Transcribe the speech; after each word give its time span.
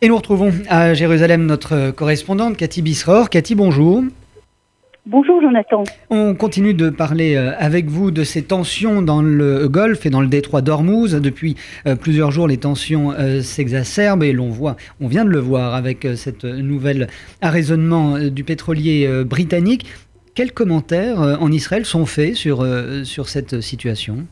Et 0.00 0.06
nous 0.06 0.16
retrouvons 0.16 0.52
à 0.68 0.94
Jérusalem 0.94 1.44
notre 1.44 1.90
correspondante 1.90 2.56
Cathy 2.56 2.82
Bisror. 2.82 3.30
Cathy, 3.30 3.56
bonjour. 3.56 4.04
Bonjour 5.06 5.42
Jonathan. 5.42 5.82
On 6.08 6.36
continue 6.36 6.72
de 6.72 6.88
parler 6.88 7.34
euh, 7.34 7.50
avec 7.58 7.86
vous 7.86 8.12
de 8.12 8.22
ces 8.22 8.44
tensions 8.44 9.02
dans 9.02 9.22
le 9.22 9.66
Golfe 9.66 10.06
et 10.06 10.10
dans 10.10 10.20
le 10.20 10.28
détroit 10.28 10.62
d'Ormuz. 10.62 11.16
Depuis 11.16 11.56
euh, 11.88 11.96
plusieurs 11.96 12.30
jours, 12.30 12.46
les 12.46 12.58
tensions 12.58 13.10
euh, 13.10 13.42
s'exacerbent 13.42 14.22
et 14.22 14.32
l'on 14.32 14.50
voit, 14.50 14.76
on 15.00 15.08
vient 15.08 15.24
de 15.24 15.30
le 15.30 15.40
voir 15.40 15.74
avec 15.74 16.06
cette 16.14 16.44
nouvelle 16.44 17.08
arraisonnement 17.40 18.20
du 18.20 18.44
pétrolier 18.44 19.24
britannique. 19.24 19.84
Quels 20.36 20.52
commentaires 20.52 21.18
en 21.18 21.50
Israël 21.50 21.84
sont 21.84 22.06
faits 22.06 22.36
sur, 22.36 22.64
sur 23.02 23.28
cette 23.28 23.60
situation? 23.60 24.28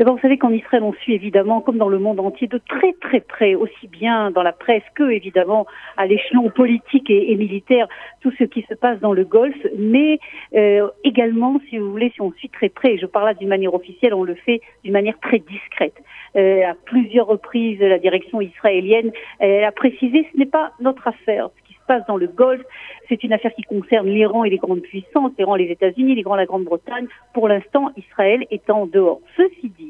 D'abord, 0.00 0.14
vous 0.14 0.22
savez 0.22 0.38
qu'en 0.38 0.50
Israël, 0.50 0.82
on 0.82 0.94
suit 0.94 1.12
évidemment, 1.12 1.60
comme 1.60 1.76
dans 1.76 1.90
le 1.90 1.98
monde 1.98 2.20
entier, 2.20 2.46
de 2.46 2.56
très 2.56 2.94
très 2.94 3.20
près, 3.20 3.54
aussi 3.54 3.86
bien 3.86 4.30
dans 4.30 4.42
la 4.42 4.52
presse 4.52 4.82
que 4.94 5.10
évidemment 5.10 5.66
à 5.98 6.06
l'échelon 6.06 6.48
politique 6.48 7.10
et, 7.10 7.36
militaire, 7.36 7.86
tout 8.22 8.32
ce 8.38 8.44
qui 8.44 8.62
se 8.62 8.72
passe 8.72 8.98
dans 9.00 9.12
le 9.12 9.24
Golfe, 9.24 9.66
mais 9.76 10.18
euh, 10.54 10.88
également, 11.04 11.60
si 11.68 11.76
vous 11.76 11.90
voulez, 11.90 12.10
si 12.14 12.22
on 12.22 12.32
suit 12.32 12.48
très 12.48 12.70
près, 12.70 12.94
et 12.94 12.98
je 12.98 13.04
parle 13.04 13.26
là 13.26 13.34
d'une 13.34 13.50
manière 13.50 13.74
officielle, 13.74 14.14
on 14.14 14.24
le 14.24 14.36
fait 14.36 14.62
d'une 14.84 14.94
manière 14.94 15.20
très 15.20 15.38
discrète. 15.38 16.02
Euh, 16.34 16.62
à 16.64 16.74
plusieurs 16.86 17.26
reprises, 17.26 17.78
la 17.80 17.98
direction 17.98 18.40
israélienne 18.40 19.12
a 19.40 19.70
précisé 19.70 20.26
ce 20.32 20.38
n'est 20.38 20.46
pas 20.46 20.72
notre 20.80 21.08
affaire 21.08 21.50
passe 21.90 22.06
dans 22.06 22.16
le 22.16 22.28
Golfe. 22.28 22.62
C'est 23.08 23.24
une 23.24 23.32
affaire 23.32 23.52
qui 23.52 23.62
concerne 23.62 24.06
l'Iran 24.06 24.44
et 24.44 24.50
les 24.50 24.58
grandes 24.58 24.82
puissances, 24.82 25.32
l'Iran, 25.36 25.56
les 25.56 25.70
États-Unis, 25.72 26.14
l'Iran, 26.14 26.36
la 26.36 26.46
Grande-Bretagne. 26.46 27.08
Pour 27.34 27.48
l'instant, 27.48 27.90
Israël 27.96 28.46
est 28.52 28.70
en 28.70 28.86
dehors. 28.86 29.20
Ceci 29.36 29.70
dit, 29.76 29.89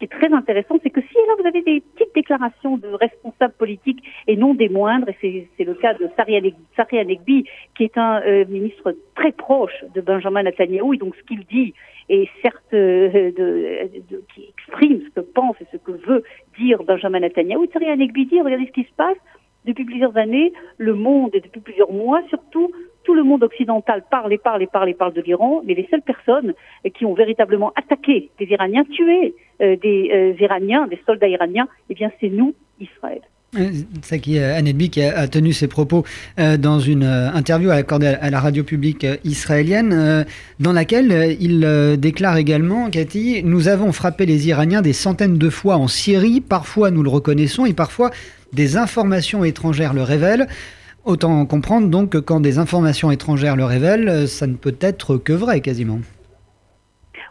qui 0.00 0.06
est 0.06 0.08
très 0.08 0.32
intéressant, 0.32 0.76
c'est 0.82 0.90
que 0.90 1.02
si 1.02 1.14
là 1.14 1.34
vous 1.38 1.46
avez 1.46 1.60
des 1.60 1.82
petites 1.82 2.14
déclarations 2.14 2.78
de 2.78 2.88
responsables 2.88 3.52
politiques 3.52 4.02
et 4.26 4.34
non 4.34 4.54
des 4.54 4.70
moindres, 4.70 5.08
et 5.22 5.48
c'est 5.56 5.64
le 5.64 5.74
cas 5.74 5.92
de 5.92 6.08
Sari 6.16 6.36
Anegbi, 6.98 7.44
qui 7.76 7.84
est 7.84 7.98
un 7.98 8.22
euh, 8.22 8.46
ministre 8.48 8.96
très 9.14 9.32
proche 9.32 9.84
de 9.94 10.00
Benjamin 10.00 10.42
Netanyahu, 10.42 10.94
et 10.94 10.96
donc 10.96 11.14
ce 11.16 11.22
qu'il 11.24 11.44
dit 11.44 11.74
est 12.08 12.28
certes 12.40 12.72
euh, 12.72 13.30
de, 13.30 14.24
qui 14.34 14.48
exprime 14.48 15.02
ce 15.04 15.20
que 15.20 15.20
pense 15.20 15.56
et 15.60 15.66
ce 15.70 15.76
que 15.76 15.92
veut 15.92 16.24
dire 16.58 16.82
Benjamin 16.82 17.20
Netanyahu. 17.20 17.68
Sari 17.70 17.90
Anegbi 17.90 18.24
dit, 18.24 18.40
regardez 18.40 18.66
ce 18.66 18.72
qui 18.72 18.84
se 18.84 18.94
passe, 18.96 19.18
depuis 19.66 19.84
plusieurs 19.84 20.16
années, 20.16 20.54
le 20.78 20.94
monde, 20.94 21.34
et 21.34 21.40
depuis 21.40 21.60
plusieurs 21.60 21.92
mois 21.92 22.22
surtout, 22.30 22.70
tout 23.10 23.16
le 23.16 23.24
monde 23.24 23.42
occidental 23.42 24.04
parle 24.08 24.32
et 24.32 24.38
parle 24.38 24.62
et 24.62 24.68
parle 24.68 24.88
et 24.88 24.94
parle 24.94 25.12
de 25.12 25.20
l'Iran, 25.20 25.62
mais 25.66 25.74
les 25.74 25.88
seules 25.90 26.00
personnes 26.00 26.54
qui 26.94 27.04
ont 27.04 27.14
véritablement 27.14 27.72
attaqué 27.74 28.30
des 28.38 28.46
Iraniens, 28.46 28.84
tué 28.84 29.34
euh, 29.60 29.74
des 29.82 30.10
euh, 30.14 30.32
Iraniens, 30.40 30.86
des 30.86 31.00
soldats 31.04 31.26
iraniens, 31.26 31.66
eh 31.88 31.94
bien 31.94 32.12
c'est 32.20 32.28
nous, 32.28 32.54
Israël. 32.80 33.20
C'est 34.02 34.20
qui 34.20 34.38
Anedbi 34.38 34.90
qui 34.90 35.02
a, 35.02 35.26
tenu 35.26 35.52
ses 35.52 35.66
propos 35.66 36.04
euh, 36.38 36.56
dans 36.56 36.78
une 36.78 37.02
interview 37.02 37.70
accordée 37.70 38.06
à, 38.06 38.30
la 38.30 38.38
radio 38.38 38.62
publique 38.62 39.04
israélienne, 39.24 40.24
dans 40.60 40.72
laquelle 40.72 41.36
il 41.40 41.66
déclare 41.98 42.36
également, 42.36 42.90
Cathy, 42.90 43.42
nous 43.42 43.66
avons 43.66 43.90
frappé 43.90 44.24
les 44.24 44.46
Iraniens 44.46 44.82
des 44.82 44.92
centaines 44.92 45.36
de 45.36 45.50
fois 45.50 45.78
en 45.78 45.88
Syrie, 45.88 46.40
parfois 46.40 46.92
nous 46.92 47.02
le 47.02 47.10
reconnaissons 47.10 47.66
et 47.66 47.72
parfois 47.72 48.12
des 48.52 48.76
informations 48.76 49.42
étrangères 49.42 49.94
le 49.94 50.04
révèlent. 50.04 50.46
Autant 51.04 51.46
comprendre 51.46 51.88
donc 51.88 52.10
que 52.10 52.18
quand 52.18 52.40
des 52.40 52.58
informations 52.58 53.10
étrangères 53.10 53.56
le 53.56 53.64
révèlent, 53.64 54.28
ça 54.28 54.46
ne 54.46 54.54
peut 54.54 54.76
être 54.80 55.16
que 55.16 55.32
vrai 55.32 55.60
quasiment. 55.60 56.00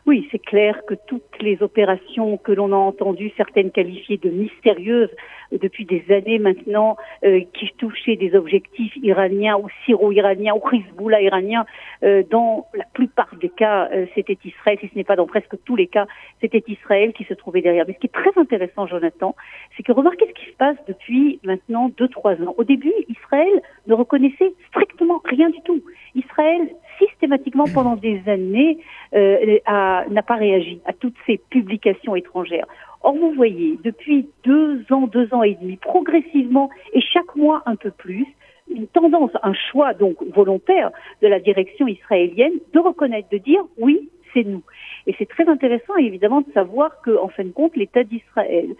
Oui, 0.09 0.27
c'est 0.31 0.39
clair 0.39 0.81
que 0.87 0.95
toutes 1.05 1.39
les 1.39 1.61
opérations 1.61 2.37
que 2.37 2.51
l'on 2.51 2.73
a 2.73 2.75
entendues, 2.75 3.31
certaines 3.37 3.69
qualifiées 3.69 4.17
de 4.17 4.31
mystérieuses 4.31 5.11
depuis 5.51 5.85
des 5.85 6.03
années 6.09 6.39
maintenant, 6.39 6.97
euh, 7.23 7.41
qui 7.53 7.69
touchaient 7.77 8.15
des 8.15 8.33
objectifs 8.33 8.95
iraniens 9.03 9.57
ou 9.57 9.67
syro-iraniens 9.85 10.55
ou 10.55 10.75
Hezbollah 10.75 11.21
iranien, 11.21 11.63
euh, 12.03 12.23
dans 12.27 12.65
la 12.73 12.85
plupart 12.99 13.33
des 13.39 13.47
cas, 13.47 13.87
euh, 13.93 14.05
c'était 14.13 14.37
Israël, 14.43 14.77
si 14.81 14.89
ce 14.89 14.95
n'est 14.95 15.05
pas 15.05 15.15
dans 15.15 15.25
presque 15.25 15.55
tous 15.63 15.77
les 15.77 15.87
cas, 15.87 16.05
c'était 16.41 16.63
Israël 16.67 17.13
qui 17.13 17.23
se 17.23 17.33
trouvait 17.33 17.61
derrière. 17.61 17.85
Mais 17.87 17.93
ce 17.93 17.99
qui 17.99 18.07
est 18.07 18.21
très 18.21 18.37
intéressant, 18.37 18.87
Jonathan, 18.87 19.35
c'est 19.77 19.83
que 19.83 19.93
remarquez 19.93 20.27
ce 20.27 20.33
qui 20.33 20.51
se 20.51 20.57
passe 20.57 20.75
depuis 20.85 21.39
maintenant 21.43 21.89
deux, 21.97 22.09
trois 22.09 22.33
ans. 22.41 22.53
Au 22.57 22.65
début, 22.65 22.91
Israël 23.07 23.61
ne 23.87 23.93
reconnaissait 23.93 24.53
strictement 24.67 25.21
rien 25.23 25.49
du 25.49 25.61
tout. 25.61 25.81
Israël 26.13 26.69
systématiquement 26.97 27.65
pendant 27.73 27.95
des 27.95 28.21
années 28.27 28.79
euh, 29.15 29.59
n'a 29.65 30.23
pas 30.23 30.35
réagi 30.35 30.81
à 30.85 30.91
toutes 30.91 31.15
ces 31.25 31.37
publications 31.49 32.17
étrangères. 32.17 32.67
Or, 33.01 33.15
vous 33.15 33.31
voyez, 33.31 33.79
depuis 33.81 34.27
deux 34.43 34.83
ans, 34.91 35.07
deux 35.07 35.33
ans 35.33 35.43
et 35.43 35.55
demi, 35.55 35.77
progressivement 35.77 36.69
et 36.91 36.99
chaque 36.99 37.33
mois 37.37 37.63
un 37.65 37.77
peu 37.77 37.91
plus, 37.91 38.27
une 38.69 38.87
tendance, 38.87 39.31
un 39.43 39.53
choix 39.53 39.93
donc 39.93 40.17
volontaire 40.33 40.91
de 41.21 41.27
la 41.27 41.39
direction 41.39 41.87
israélienne 41.87 42.53
de 42.73 42.79
reconnaître, 42.79 43.29
de 43.29 43.37
dire 43.37 43.61
oui, 43.77 44.09
c'est 44.33 44.43
nous. 44.43 44.63
Et 45.07 45.15
c'est 45.17 45.27
très 45.27 45.47
intéressant 45.47 45.95
évidemment 45.97 46.41
de 46.41 46.51
savoir 46.53 47.01
que, 47.01 47.17
en 47.17 47.29
fin 47.29 47.43
de 47.43 47.51
compte, 47.51 47.75
l'État 47.75 48.03
d'Israël 48.03 48.75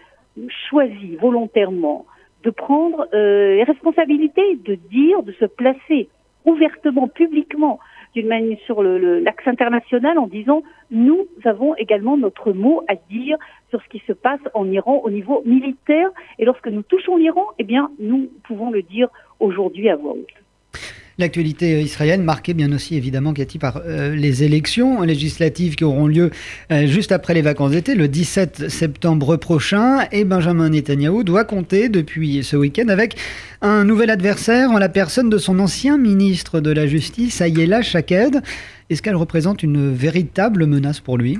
choisit 0.68 1.18
volontairement 1.20 2.06
de 2.44 2.50
prendre 2.50 3.06
euh, 3.12 3.56
les 3.56 3.64
responsabilités, 3.64 4.56
de 4.56 4.74
dire, 4.74 5.22
de 5.22 5.32
se 5.32 5.44
placer 5.44 6.08
ouvertement, 6.44 7.08
publiquement, 7.08 7.78
d'une 8.14 8.28
manière 8.28 8.58
sur 8.66 8.82
l'axe 8.82 9.46
international 9.46 10.18
en 10.18 10.26
disant 10.26 10.62
nous 10.90 11.28
avons 11.44 11.74
également 11.76 12.16
notre 12.16 12.52
mot 12.52 12.82
à 12.88 12.94
dire 13.10 13.36
sur 13.70 13.82
ce 13.82 13.88
qui 13.88 14.02
se 14.06 14.12
passe 14.12 14.40
en 14.54 14.70
Iran 14.70 15.00
au 15.04 15.10
niveau 15.10 15.42
militaire 15.44 16.10
et 16.38 16.44
lorsque 16.44 16.66
nous 16.66 16.82
touchons 16.82 17.16
l'Iran, 17.16 17.46
eh 17.58 17.64
bien 17.64 17.90
nous 17.98 18.30
pouvons 18.44 18.70
le 18.70 18.82
dire 18.82 19.08
aujourd'hui 19.38 19.88
à 19.88 19.96
voix 19.96 20.12
haute. 20.12 20.82
L'actualité 21.20 21.82
israélienne 21.82 22.22
marquée 22.22 22.54
bien 22.54 22.72
aussi 22.72 22.96
évidemment, 22.96 23.34
Cathy, 23.34 23.58
par 23.58 23.82
euh, 23.84 24.14
les 24.14 24.42
élections 24.42 25.02
législatives 25.02 25.74
qui 25.74 25.84
auront 25.84 26.06
lieu 26.06 26.30
euh, 26.72 26.86
juste 26.86 27.12
après 27.12 27.34
les 27.34 27.42
vacances 27.42 27.72
d'été, 27.72 27.94
le 27.94 28.08
17 28.08 28.70
septembre 28.70 29.36
prochain. 29.36 30.06
Et 30.12 30.24
Benjamin 30.24 30.70
Netanyahou 30.70 31.22
doit 31.22 31.44
compter 31.44 31.90
depuis 31.90 32.42
ce 32.42 32.56
week-end 32.56 32.88
avec 32.88 33.16
un 33.60 33.84
nouvel 33.84 34.08
adversaire 34.08 34.70
en 34.70 34.78
la 34.78 34.88
personne 34.88 35.28
de 35.28 35.36
son 35.36 35.58
ancien 35.58 35.98
ministre 35.98 36.60
de 36.60 36.70
la 36.70 36.86
Justice, 36.86 37.42
Ayela 37.42 37.82
Shaked. 37.82 38.40
Est-ce 38.88 39.02
qu'elle 39.02 39.16
représente 39.16 39.62
une 39.62 39.92
véritable 39.92 40.64
menace 40.64 41.00
pour 41.00 41.18
lui? 41.18 41.38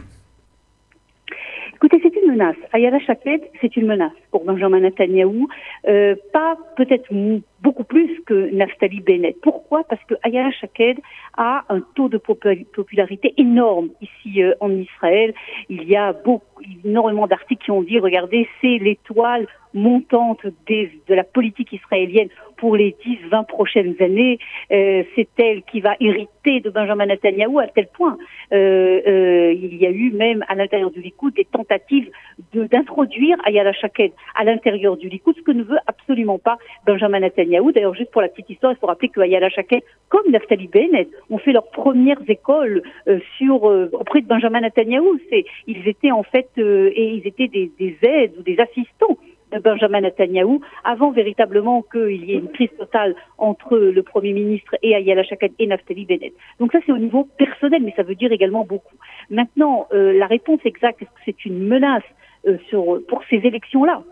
Menace. 2.30 2.56
Ayala 2.72 2.98
Shaked, 3.00 3.42
c'est 3.60 3.76
une 3.76 3.86
menace 3.86 4.12
pour 4.30 4.44
Benjamin 4.44 4.80
Netanyahou. 4.80 5.48
Euh, 5.88 6.14
pas 6.32 6.56
peut-être 6.76 7.12
beaucoup 7.62 7.84
plus 7.84 8.20
que 8.26 8.50
Naftali 8.50 9.00
Bennett. 9.00 9.36
Pourquoi? 9.42 9.84
Parce 9.84 10.02
que 10.04 10.14
Ayala 10.22 10.50
Shaked 10.50 10.98
a 11.36 11.64
un 11.68 11.80
taux 11.94 12.08
de 12.08 12.18
popularité 12.18 13.34
énorme 13.36 13.90
ici 14.00 14.42
euh, 14.42 14.54
en 14.60 14.70
Israël. 14.70 15.34
Il 15.68 15.84
y 15.84 15.96
a 15.96 16.12
beaucoup, 16.12 16.50
énormément 16.84 17.26
d'articles 17.26 17.64
qui 17.64 17.70
ont 17.70 17.82
dit, 17.82 17.98
regardez, 17.98 18.48
c'est 18.60 18.78
l'étoile 18.78 19.46
montante 19.72 20.40
des, 20.66 20.90
de 21.06 21.14
la 21.14 21.22
politique 21.22 21.72
israélienne 21.72 22.28
pour 22.56 22.76
les 22.76 22.96
10-20 23.06 23.46
prochaines 23.46 23.94
années. 24.00 24.38
Euh, 24.72 25.04
c'est 25.14 25.28
elle 25.38 25.62
qui 25.62 25.80
va 25.80 25.94
hériter 26.00 26.60
de 26.60 26.70
Benjamin 26.70 27.06
Netanyahu 27.06 27.60
à 27.60 27.68
tel 27.68 27.86
point. 27.86 28.18
Euh, 28.52 29.00
euh, 29.06 29.52
il 29.52 29.76
y 29.76 29.86
a 29.86 29.90
eu 29.90 30.10
même 30.10 30.44
à 30.48 30.56
l'intérieur 30.56 30.90
du 30.90 31.00
Likoud 31.00 31.34
des 31.34 31.44
tentatives 31.44 32.10
d'introduire 32.52 33.36
Ayala 33.44 33.72
Shaked 33.72 34.12
à 34.34 34.44
l'intérieur 34.44 34.96
du 34.96 35.08
Likoud, 35.08 35.36
ce 35.36 35.42
que 35.42 35.52
ne 35.52 35.62
veut 35.62 35.78
absolument 35.86 36.38
pas 36.38 36.58
Benjamin 36.84 37.20
Netanyahu. 37.20 37.49
D'ailleurs, 37.50 37.94
juste 37.94 38.10
pour 38.10 38.22
la 38.22 38.28
petite 38.28 38.50
histoire, 38.50 38.72
il 38.72 38.78
faut 38.78 38.86
rappeler 38.86 39.08
que 39.08 39.20
Ayala 39.20 39.48
Shaked, 39.50 39.82
comme 40.08 40.30
Naftali 40.30 40.68
Bennett, 40.68 41.08
ont 41.30 41.38
fait 41.38 41.52
leurs 41.52 41.70
premières 41.70 42.20
écoles 42.28 42.82
euh, 43.08 43.18
sur 43.36 43.64
auprès 43.64 44.20
de 44.20 44.26
Benjamin 44.26 44.60
Netanyahu. 44.60 45.20
C'est, 45.30 45.44
ils 45.66 45.86
étaient 45.88 46.10
en 46.10 46.22
fait 46.22 46.48
et 46.56 47.14
ils 47.14 47.26
étaient 47.26 47.48
des, 47.48 47.70
des 47.78 47.96
aides 48.02 48.34
ou 48.38 48.42
des 48.42 48.58
assistants 48.58 49.16
de 49.52 49.58
Benjamin 49.58 50.00
Netanyahu, 50.00 50.60
avant 50.84 51.10
véritablement 51.10 51.82
qu'il 51.82 52.24
y 52.24 52.32
ait 52.32 52.38
une 52.38 52.48
crise 52.48 52.70
totale 52.78 53.14
entre 53.38 53.76
le 53.76 54.02
Premier 54.02 54.32
ministre 54.32 54.76
et 54.82 54.94
Ayala 54.94 55.22
Shaked 55.24 55.52
et 55.58 55.66
Naftali 55.66 56.04
Bennett. 56.04 56.32
Donc 56.58 56.72
ça, 56.72 56.78
c'est 56.86 56.92
au 56.92 56.98
niveau 56.98 57.28
personnel, 57.36 57.82
mais 57.82 57.92
ça 57.96 58.02
veut 58.02 58.14
dire 58.14 58.32
également 58.32 58.64
beaucoup. 58.64 58.96
Maintenant, 59.28 59.86
euh, 59.92 60.12
la 60.12 60.26
réponse 60.26 60.60
exacte, 60.64 61.02
est-ce 61.02 61.10
que 61.10 61.20
c'est 61.24 61.44
une 61.44 61.66
menace 61.66 62.02
euh, 62.46 62.58
pour 63.08 63.22
ces 63.28 63.36
élections-là 63.36 64.02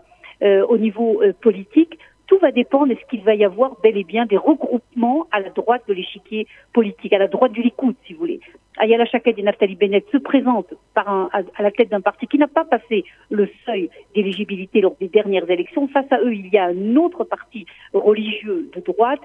euh, 0.41 0.65
au 0.67 0.77
niveau 0.77 1.21
politique 1.41 1.97
tout 2.29 2.37
va 2.37 2.51
dépendre 2.51 2.91
est-ce 2.91 3.05
qu'il 3.09 3.23
va 3.23 3.33
y 3.33 3.43
avoir 3.43 3.75
bel 3.81 3.97
et 3.97 4.03
bien 4.03 4.25
des 4.27 4.37
regroupements 4.37 5.27
à 5.31 5.39
la 5.39 5.49
droite 5.49 5.81
de 5.87 5.93
l'échiquier 5.93 6.47
politique, 6.73 7.11
à 7.11 7.17
la 7.17 7.27
droite 7.27 7.51
du 7.51 7.63
Likoud, 7.63 7.95
si 8.05 8.13
vous 8.13 8.19
voulez. 8.19 8.39
Ayala 8.77 9.05
Shaked 9.05 9.37
et 9.37 9.41
Naftali 9.41 9.75
Bennett 9.75 10.05
se 10.11 10.17
présentent 10.17 10.73
à, 10.95 11.29
la 11.59 11.71
tête 11.71 11.89
d'un 11.89 12.01
parti 12.01 12.27
qui 12.27 12.37
n'a 12.37 12.47
pas 12.47 12.63
passé 12.63 13.03
le 13.29 13.49
seuil 13.65 13.89
d'éligibilité 14.15 14.79
lors 14.79 14.95
des 15.01 15.09
dernières 15.09 15.49
élections. 15.49 15.87
Face 15.87 16.09
à 16.11 16.19
eux, 16.21 16.33
il 16.33 16.47
y 16.47 16.57
a 16.57 16.65
un 16.65 16.95
autre 16.95 17.23
parti 17.23 17.65
religieux 17.93 18.69
de 18.73 18.79
droite 18.79 19.21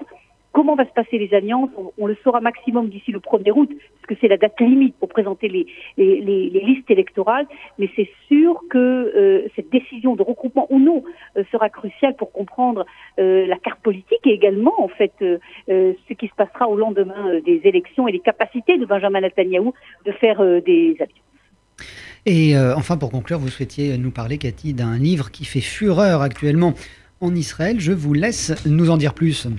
Comment 0.55 0.75
va 0.77 0.85
se 0.85 0.93
passer 0.93 1.17
les 1.17 1.33
alliances 1.33 1.69
on, 1.97 2.07
le 2.07 2.15
saura 2.23 2.39
maximum 2.39 2.87
d'ici 2.87 3.11
le 3.11 3.19
1er 3.19 3.51
août, 3.51 3.69
parce 3.69 4.05
que 4.07 4.13
c'est 4.21 4.29
la 4.29 4.37
date 4.37 4.57
limite 4.61 4.95
pour 4.95 5.09
présenter 5.09 5.49
les, 5.49 5.67
listes 5.97 6.89
électorales. 6.89 7.45
Mais 7.77 7.89
c'est 7.97 8.09
sûr 8.29 8.61
que 8.69 8.77
euh, 8.77 9.49
cette 9.57 9.69
décision 9.69 10.15
de 10.15 10.23
regroupement 10.23 10.65
ou 10.69 10.79
non 10.79 11.03
euh, 11.35 11.43
sera 11.51 11.67
cruciale 11.69 12.15
pour 12.15 12.31
comprendre 12.31 12.85
euh, 13.19 13.45
la 13.45 13.57
carte 13.57 13.81
politique 13.81 14.21
et 14.23 14.29
également, 14.29 14.81
en 14.81 14.87
fait, 14.87 15.11
ce 15.19 16.13
qui 16.13 16.27
se 16.27 16.35
passera 16.37 16.69
au 16.69 16.77
lendemain 16.77 17.37
des 17.45 17.59
élections 17.65 18.07
et 18.07 18.13
les 18.13 18.19
capacités 18.21 18.77
de 18.77 18.85
Benjamin 18.85 19.19
Netanyahu 19.19 19.71
de 20.05 20.11
faire 20.13 20.39
des 20.61 20.95
alliances. 21.01 21.85
Et 22.25 22.57
enfin, 22.57 22.95
pour 22.95 23.11
conclure, 23.11 23.39
vous 23.39 23.49
souhaitiez 23.49 23.97
nous 23.97 24.11
parler, 24.11 24.37
Cathy, 24.37 24.73
d'un 24.73 24.97
livre 24.97 25.31
qui 25.31 25.43
fait 25.43 25.59
fureur 25.59 26.21
actuellement 26.21 26.75
en 27.19 27.35
Israël. 27.35 27.81
Je 27.81 27.91
vous 27.91 28.13
laisse 28.13 28.65
nous 28.65 28.89
en 28.89 28.95
dire 28.95 29.13
plus. 29.13 29.49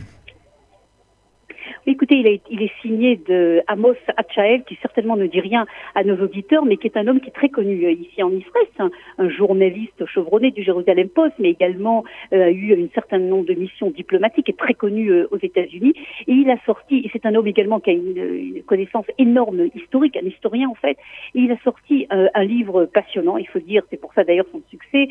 Écoutez, 1.88 2.16
il 2.16 2.26
est, 2.26 2.42
il 2.50 2.62
est 2.62 2.72
signé 2.82 3.14
de 3.14 3.62
Amos 3.68 3.94
Hatchael, 4.16 4.64
qui 4.64 4.76
certainement 4.82 5.16
ne 5.16 5.26
dit 5.26 5.38
rien 5.38 5.66
à 5.94 6.02
nos 6.02 6.16
auditeurs, 6.16 6.64
mais 6.64 6.78
qui 6.78 6.88
est 6.88 6.96
un 6.96 7.06
homme 7.06 7.20
qui 7.20 7.28
est 7.28 7.32
très 7.32 7.48
connu 7.48 7.84
euh, 7.84 7.92
ici 7.92 8.24
en 8.24 8.32
Israël, 8.32 8.66
un, 9.18 9.28
journaliste 9.28 10.04
chevronné 10.06 10.50
du 10.50 10.64
Jérusalem 10.64 11.08
Post, 11.08 11.34
mais 11.38 11.50
également 11.50 12.02
euh, 12.32 12.46
a 12.46 12.50
eu 12.50 12.74
un 12.74 12.88
certain 12.92 13.20
nombre 13.20 13.46
de 13.46 13.54
missions 13.54 13.90
diplomatiques 13.90 14.48
et 14.48 14.52
très 14.54 14.74
connu 14.74 15.12
euh, 15.12 15.28
aux 15.30 15.38
États-Unis. 15.40 15.94
Et 16.26 16.32
il 16.32 16.50
a 16.50 16.56
sorti, 16.66 16.98
et 17.04 17.10
c'est 17.12 17.24
un 17.24 17.36
homme 17.36 17.46
également 17.46 17.78
qui 17.78 17.90
a 17.90 17.92
une, 17.92 18.16
une, 18.16 18.62
connaissance 18.64 19.06
énorme 19.18 19.68
historique, 19.76 20.16
un 20.16 20.26
historien 20.26 20.68
en 20.68 20.74
fait, 20.74 20.98
et 21.36 21.40
il 21.40 21.52
a 21.52 21.58
sorti 21.62 22.08
un 22.10 22.44
livre 22.44 22.86
passionnant, 22.86 23.36
il 23.36 23.46
faut 23.46 23.60
dire, 23.60 23.84
c'est 23.90 24.00
pour 24.00 24.12
ça 24.14 24.24
d'ailleurs 24.24 24.46
son 24.50 24.60
succès, 24.70 25.08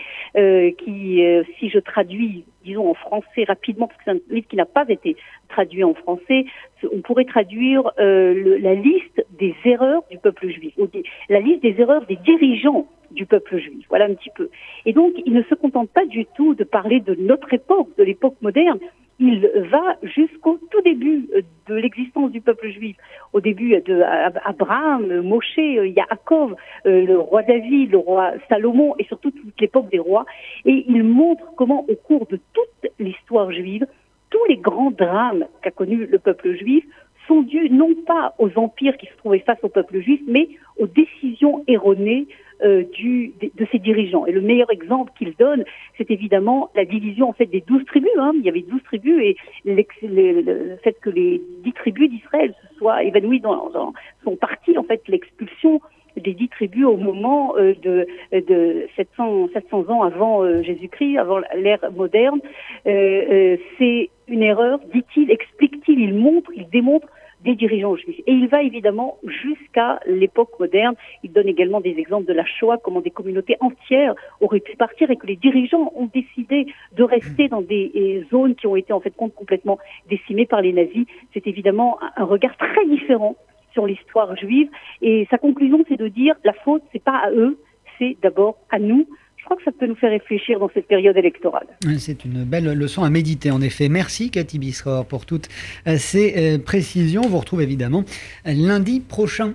qui, 0.78 1.24
si 1.58 1.70
je 1.70 1.80
traduis 1.80 2.44
disons 2.66 2.90
en 2.90 2.94
français 2.94 3.46
rapidement, 3.48 3.88
parce 3.88 3.98
que 4.00 4.04
c'est 4.06 4.12
un 4.12 4.34
livre 4.34 4.48
qui 4.50 4.56
n'a 4.56 4.66
pas 4.66 4.86
été 4.90 5.16
traduit 5.48 5.84
en 5.84 5.94
français, 5.94 6.46
on 6.92 7.02
pourrait 7.02 7.26
traduire 7.26 7.92
euh, 8.00 8.58
la 8.60 8.74
liste 8.74 9.26
des 9.40 9.56
erreurs 9.64 10.04
du 10.12 10.18
peuple 10.18 10.50
juif, 10.50 10.74
ou 10.78 10.88
la 11.30 11.40
liste 11.40 11.62
des 11.62 11.76
erreurs 11.80 12.06
des 12.06 12.18
dirigeants 12.18 12.88
du 13.12 13.26
peuple 13.26 13.58
juif. 13.60 13.86
Voilà 13.90 14.06
un 14.06 14.14
petit 14.14 14.32
peu. 14.36 14.50
Et 14.86 14.94
donc, 14.94 15.14
il 15.26 15.34
ne 15.34 15.44
se 15.44 15.56
contente 15.56 15.90
pas 15.92 16.06
du 16.06 16.26
tout 16.36 16.56
de 16.56 16.64
parler 16.64 17.00
de 17.00 17.16
notre 17.16 17.54
époque, 17.54 17.90
de 17.98 18.04
l'époque 18.04 18.36
moderne, 18.42 18.80
il 19.20 19.50
va 19.72 19.96
jusqu'au 20.04 20.60
tout 20.70 20.82
début 20.82 21.28
euh, 21.36 21.42
de 21.68 21.76
l'existence 21.76 22.32
du 22.32 22.42
peuple 22.42 22.70
juif, 22.70 22.98
au 23.34 23.40
début 23.40 23.80
de 23.82 24.02
Abraham, 24.44 25.22
Moshe, 25.22 25.58
Yaakov, 25.58 26.56
euh, 26.86 27.06
le 27.06 27.18
roi 27.18 27.44
David, 27.44 27.92
le 27.92 27.98
roi 27.98 28.34
Salomon 28.50 28.96
et 29.00 29.06
surtout 29.06 29.32
toute 29.32 29.60
l'époque 29.60 29.90
des 29.90 30.00
rois. 30.00 30.26
Et 30.66 30.86
il 30.88 31.04
montre 31.04 31.44
comment 31.56 31.86
au 31.88 31.96
cours 31.96 32.28
de 32.28 32.40
toute 32.54 32.92
l'histoire 33.00 33.52
juive, 33.52 33.88
tous 34.30 34.46
les 34.50 34.58
grands 34.58 34.92
drames 34.92 35.46
qu'a 35.62 35.72
connus 35.72 36.08
le 36.08 36.20
peuple 36.20 36.54
juif 36.56 36.84
sont 37.28 37.42
dus 37.42 37.70
non 37.70 37.96
pas 38.06 38.36
aux 38.38 38.52
empires 38.58 38.98
qui 38.98 39.08
se 39.08 39.18
trouvaient 39.18 39.40
face 39.40 39.58
au 39.64 39.70
peuple 39.70 40.00
juif, 40.02 40.22
mais 40.28 40.50
aux 40.78 40.88
décisions 40.88 41.64
erronées 41.68 42.28
euh, 42.66 42.84
de, 42.84 43.66
ses 43.72 43.80
dirigeants. 43.80 44.26
Et 44.26 44.32
le 44.32 44.42
meilleur 44.42 44.72
exemple 44.72 45.12
qu'il 45.18 45.34
donne, 45.38 45.64
c'est 45.98 46.10
évidemment 46.10 46.70
la 46.76 46.86
division 46.86 47.30
en 47.30 47.34
fait 47.34 47.46
des 47.46 47.62
douze 47.62 47.86
tribus. 47.86 48.10
Hein. 48.18 48.34
Il 48.36 48.42
y 48.42 48.50
avait 48.50 48.62
douze 48.62 48.82
tribus 48.84 49.22
et 49.22 49.38
le, 49.66 50.78
fait 50.84 50.98
que 51.00 51.10
les 51.10 51.42
dix 51.64 51.74
tribus 51.74 52.10
d'Israël 52.10 52.54
se 52.62 52.78
soient 52.78 53.04
évanouies 53.04 53.40
dans, 53.40 53.70
dans 53.70 53.94
son 54.24 54.36
parti, 54.36 54.78
en 54.78 54.84
fait, 54.84 55.02
l'expulsion 55.08 55.80
des 56.18 56.34
dix 56.34 56.50
tribus 56.50 56.86
au 56.86 56.98
moment 56.98 57.56
euh, 57.58 57.74
de, 57.82 58.08
de 58.32 58.88
700, 58.96 59.50
700 59.54 59.90
ans 59.90 60.04
avant 60.04 60.44
euh, 60.44 60.64
Jésus-Christ, 60.64 61.18
avant 61.18 61.40
l'ère 61.56 61.80
moderne. 61.96 62.40
C'est 62.86 64.10
une 64.28 64.44
erreur, 64.44 64.80
dit-il, 64.94 65.30
explique-t-il, 65.30 66.00
il 66.00 66.14
montre, 66.16 66.52
il 66.56 66.68
démontre 66.70 67.08
des 67.46 67.56
dirigeants 67.56 67.96
juifs. 67.96 68.20
Et 68.28 68.34
il 68.34 68.48
va 68.48 68.64
évidemment 68.64 69.18
jusqu'à 69.24 70.00
l'époque 70.06 70.60
moderne. 70.60 70.96
Il 71.24 71.32
donne 71.32 71.48
également 71.48 71.80
des 71.80 71.96
exemples 71.98 72.28
de 72.28 72.34
la 72.34 72.46
Shoah, 72.46 72.78
comment 72.84 73.02
des 73.02 73.12
communautés 73.12 73.56
entières 73.62 74.16
auraient 74.42 74.60
pu 74.60 74.76
partir 74.76 75.10
et 75.12 75.16
que 75.16 75.28
les 75.28 75.36
dirigeants 75.36 75.94
ont 75.96 76.10
décidé 76.14 76.68
de 76.94 77.04
rester 77.04 77.48
dans 77.48 77.62
des 77.62 78.26
zones 78.32 78.56
qui 78.56 78.68
ont 78.68 78.76
été 78.76 78.92
en 78.92 79.00
fait 79.00 79.16
complètement 79.16 79.78
décimées 80.10 80.46
par 80.46 80.62
les 80.62 80.74
nazis. 80.74 81.06
C'est 81.34 81.48
évidemment 81.48 82.00
un 82.18 82.26
regard 82.26 82.58
très 82.58 82.86
différent 82.88 83.36
sur 83.74 83.86
l'histoire 83.86 84.36
juive. 84.36 84.70
Et 85.02 85.28
sa 85.30 85.38
conclusion, 85.38 85.84
c'est 85.88 86.00
de 86.00 86.08
dire 86.08 86.36
la 86.44 86.54
faute, 86.54 86.82
c'est 86.92 87.04
pas 87.04 87.18
à 87.18 87.32
eux, 87.32 87.60
c'est 88.00 88.18
d'abord 88.22 88.58
à 88.72 88.80
nous. 88.80 89.08
Je 89.46 89.48
crois 89.48 89.58
que 89.58 89.64
ça 89.64 89.72
peut 89.80 89.86
nous 89.86 89.96
faire 89.96 90.10
réfléchir 90.10 90.60
dans 90.60 90.72
cette 90.74 90.88
période 90.88 91.16
électorale. 91.18 91.68
C'est 92.00 92.26
une 92.26 92.46
belle 92.46 92.74
leçon 92.74 93.04
à 93.04 93.12
méditer, 93.12 93.52
en 93.52 93.62
effet. 93.62 93.90
Merci, 93.90 94.32
Cathy 94.32 94.58
Bisror, 94.58 95.06
pour 95.06 95.28
toutes 95.28 95.50
euh, 95.88 95.98
ces 96.00 96.34
euh, 96.36 96.58
précisions. 96.58 97.22
On 97.26 97.30
vous 97.30 97.38
retrouve 97.38 97.62
évidemment 97.62 98.06
lundi 98.44 99.02
prochain. 99.02 99.54